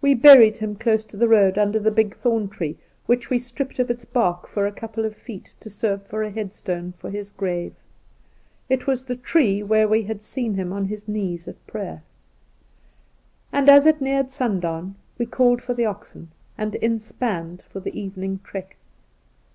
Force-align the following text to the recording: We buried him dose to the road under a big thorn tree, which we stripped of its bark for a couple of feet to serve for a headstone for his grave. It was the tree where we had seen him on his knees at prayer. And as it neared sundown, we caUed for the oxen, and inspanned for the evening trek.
We 0.00 0.14
buried 0.14 0.56
him 0.56 0.72
dose 0.72 1.04
to 1.04 1.18
the 1.18 1.28
road 1.28 1.58
under 1.58 1.86
a 1.86 1.90
big 1.90 2.16
thorn 2.16 2.48
tree, 2.48 2.78
which 3.04 3.28
we 3.28 3.38
stripped 3.38 3.78
of 3.78 3.90
its 3.90 4.06
bark 4.06 4.48
for 4.48 4.66
a 4.66 4.72
couple 4.72 5.04
of 5.04 5.14
feet 5.14 5.54
to 5.60 5.68
serve 5.68 6.02
for 6.06 6.22
a 6.22 6.30
headstone 6.30 6.94
for 6.96 7.10
his 7.10 7.28
grave. 7.28 7.74
It 8.70 8.86
was 8.86 9.04
the 9.04 9.16
tree 9.16 9.62
where 9.62 9.86
we 9.86 10.04
had 10.04 10.22
seen 10.22 10.54
him 10.54 10.72
on 10.72 10.86
his 10.86 11.06
knees 11.06 11.46
at 11.46 11.66
prayer. 11.66 12.02
And 13.52 13.68
as 13.68 13.84
it 13.84 14.00
neared 14.00 14.30
sundown, 14.30 14.94
we 15.18 15.26
caUed 15.26 15.60
for 15.60 15.74
the 15.74 15.84
oxen, 15.84 16.30
and 16.56 16.74
inspanned 16.76 17.60
for 17.60 17.80
the 17.80 17.94
evening 18.00 18.40
trek. 18.42 18.78